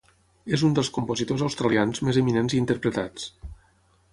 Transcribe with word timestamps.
És 0.57 0.61
un 0.69 0.71
dels 0.77 0.87
compositors 0.95 1.43
australians 1.49 2.01
més 2.09 2.19
eminents 2.23 2.57
i 2.57 2.61
interpretats. 2.63 3.29